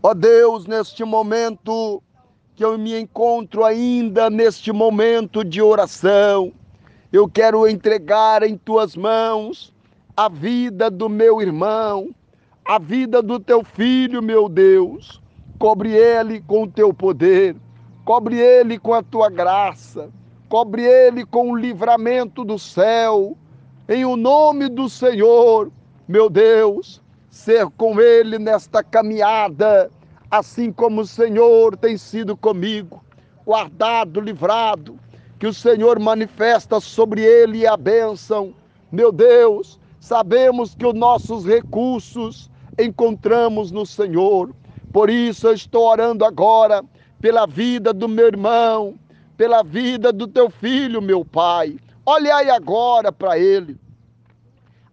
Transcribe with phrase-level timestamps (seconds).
[0.00, 2.00] Ó Deus, neste momento
[2.54, 6.52] que eu me encontro ainda neste momento de oração,
[7.12, 9.74] eu quero entregar em tuas mãos
[10.16, 12.14] a vida do meu irmão,
[12.64, 15.20] a vida do teu filho, meu Deus.
[15.58, 17.56] Cobre ele com o teu poder,
[18.04, 20.10] cobre ele com a tua graça,
[20.48, 23.36] cobre ele com o livramento do céu.
[23.88, 25.72] Em o nome do Senhor,
[26.06, 27.02] meu Deus,
[27.38, 29.88] ser com ele nesta caminhada,
[30.28, 33.00] assim como o Senhor tem sido comigo,
[33.46, 34.98] guardado, livrado,
[35.38, 38.52] que o Senhor manifesta sobre ele a bênção.
[38.90, 44.52] Meu Deus, sabemos que os nossos recursos encontramos no Senhor.
[44.92, 46.84] Por isso eu estou orando agora
[47.20, 48.98] pela vida do meu irmão,
[49.36, 51.76] pela vida do teu filho, meu Pai.
[52.04, 53.78] Olhai agora para ele.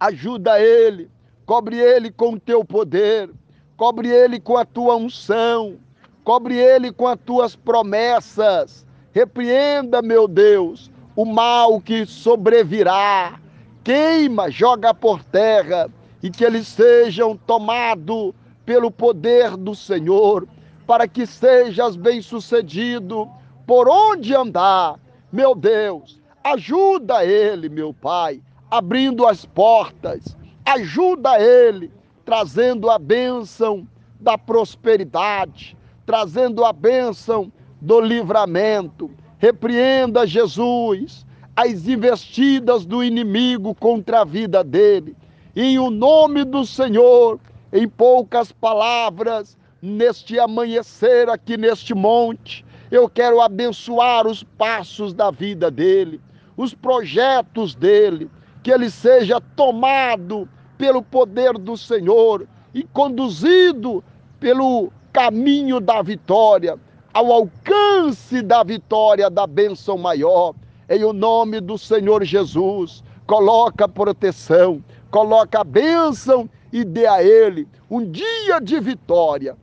[0.00, 1.10] Ajuda ele,
[1.50, 3.28] cobre ele com o teu poder,
[3.76, 5.78] cobre ele com a tua unção,
[6.22, 13.40] cobre ele com as tuas promessas Repreenda, meu Deus, o mal que sobrevirá.
[13.82, 15.90] Queima, joga por terra
[16.22, 18.32] e que eles sejam tomados
[18.64, 20.46] pelo poder do Senhor,
[20.86, 23.28] para que sejas bem-sucedido
[23.66, 25.00] por onde andar.
[25.32, 30.38] Meu Deus, ajuda ele, meu Pai, abrindo as portas.
[30.72, 31.90] Ajuda ele,
[32.24, 33.88] trazendo a bênção
[34.20, 35.76] da prosperidade,
[36.06, 39.10] trazendo a bênção do livramento.
[39.38, 41.26] Repreenda, Jesus,
[41.56, 45.16] as investidas do inimigo contra a vida dele.
[45.56, 47.40] Em o nome do Senhor,
[47.72, 55.68] em poucas palavras, neste amanhecer aqui neste monte, eu quero abençoar os passos da vida
[55.68, 56.20] dele,
[56.56, 58.30] os projetos dele,
[58.62, 60.48] que ele seja tomado
[60.80, 64.02] pelo poder do Senhor e conduzido
[64.40, 66.78] pelo caminho da vitória
[67.12, 70.54] ao alcance da vitória, da bênção maior.
[70.88, 77.68] Em o nome do Senhor Jesus, coloca proteção, coloca a bênção e dê a Ele
[77.90, 79.58] um dia de vitória.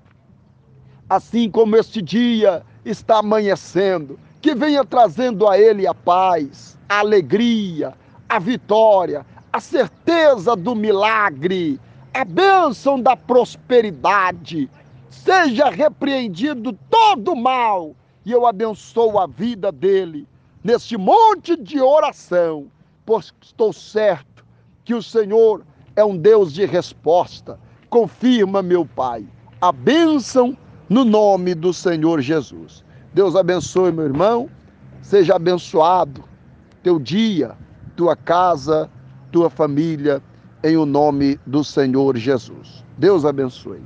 [1.09, 7.95] Assim como este dia está amanhecendo, que venha trazendo a Ele a paz, a alegria,
[8.29, 9.25] a vitória,
[9.57, 11.79] a certeza do milagre,
[12.13, 14.69] a bênção da prosperidade,
[15.09, 20.27] seja repreendido todo mal, e eu abençoo a vida dele
[20.63, 22.67] neste monte de oração,
[23.03, 24.45] pois estou certo
[24.85, 25.65] que o Senhor
[25.95, 27.59] é um Deus de resposta.
[27.89, 29.25] Confirma, meu Pai,
[29.59, 30.55] a bênção
[30.87, 32.83] no nome do Senhor Jesus.
[33.11, 34.51] Deus abençoe, meu irmão.
[35.01, 36.23] Seja abençoado
[36.83, 37.55] teu dia,
[37.95, 38.87] tua casa,
[39.31, 40.21] tua família,
[40.63, 42.83] em o nome do Senhor Jesus.
[42.97, 43.81] Deus abençoe.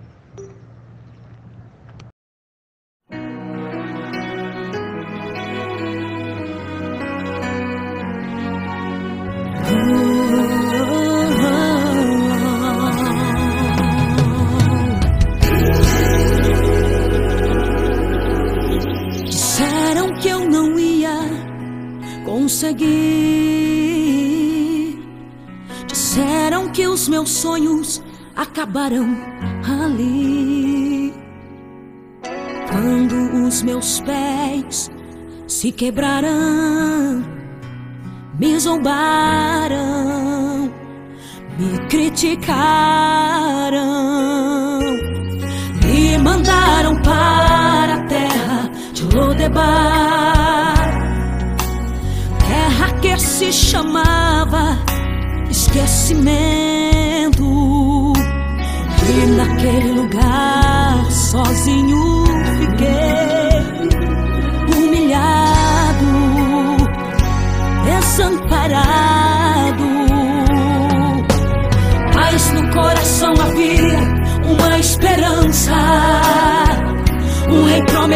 [27.01, 28.03] Os meus sonhos
[28.35, 29.07] acabarão
[29.65, 31.11] ali.
[32.69, 34.91] Quando os meus pés
[35.47, 37.23] se quebrarão
[38.37, 39.79] me zombaram,
[41.57, 42.59] me criticaram,
[45.83, 50.75] me mandaram para a terra de Lodebar,
[52.47, 54.77] terra que se chamava
[55.49, 56.80] esquecimento.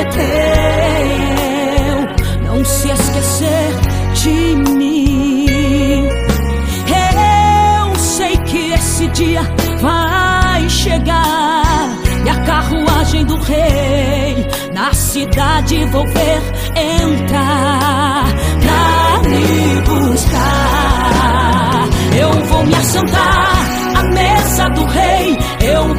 [0.05, 1.97] Prometeu
[2.43, 3.71] não se esquecer
[4.13, 6.07] de mim.
[6.87, 9.41] Eu sei que esse dia
[9.81, 11.89] vai chegar
[12.25, 16.41] e a carruagem do rei na cidade vou ver
[16.75, 18.25] entrar
[18.61, 20.45] pra me buscar.
[22.17, 23.65] Eu vou me assentar
[23.95, 25.94] à mesa do rei, eu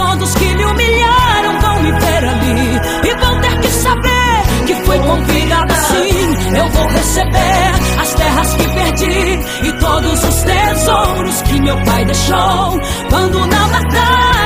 [0.00, 4.98] todos que me humilharam vão me ver ali e vão ter que saber que foi
[4.98, 6.56] convidada sim.
[6.56, 12.80] Eu vou receber as terras que perdi e todos os tesouros que meu pai deixou
[13.10, 14.39] quando na batalha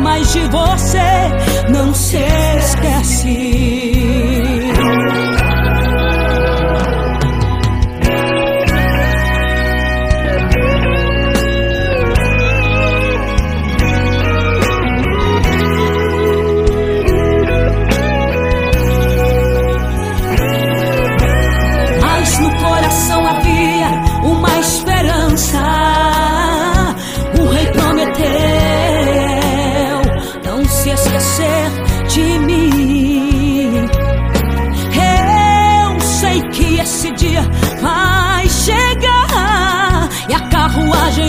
[0.00, 3.81] mas de você não se esquece.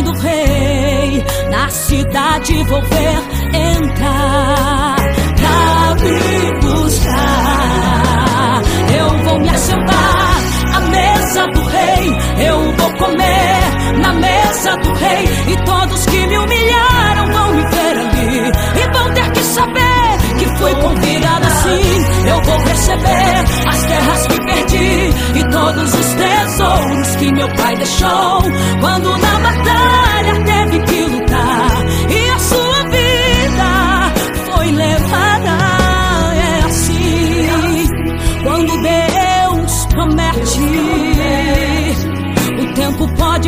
[0.03, 3.19] Do rei na cidade vou ver
[3.53, 4.95] entrar
[5.37, 7.33] pra me buscar.
[8.97, 10.37] Eu vou me assentar
[10.73, 12.17] à mesa do rei,
[12.47, 17.97] eu vou comer na mesa do rei e todos que me humilharam vão me ver
[17.97, 18.51] ali
[18.81, 22.27] e vão ter que saber que fui convidado assim.
[22.27, 28.41] Eu vou receber as terras que perdi e todos os tesouros que meu pai deixou
[28.79, 29.22] quando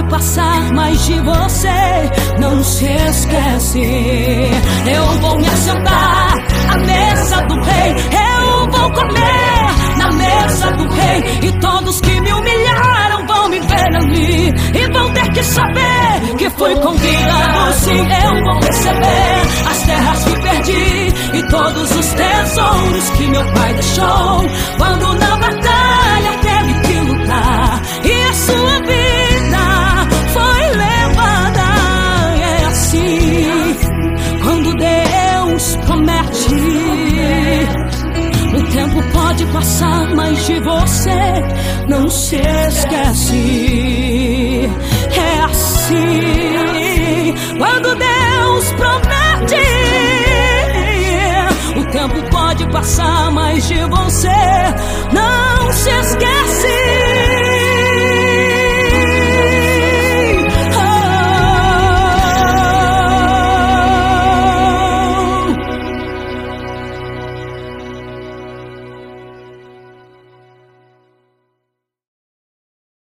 [0.09, 3.81] passar, mas de você não se esquece.
[4.85, 6.33] Eu vou me assentar
[6.69, 7.95] à mesa do rei,
[8.31, 11.23] eu vou comer na mesa do rei.
[11.43, 16.49] E todos que me humilharam vão me ver ali e vão ter que saber que
[16.51, 17.73] fui convidado.
[17.73, 23.73] Sim, eu vou receber as terras que perdi e todos os tesouros que meu pai
[23.73, 24.45] deixou
[24.77, 25.74] quando na batalha
[39.75, 41.43] pode passar, mas de você
[41.87, 43.89] não se esquece.
[45.11, 49.55] É assim quando Deus promete.
[51.77, 54.29] O tempo pode passar, mas de você
[55.11, 56.84] não se esquece.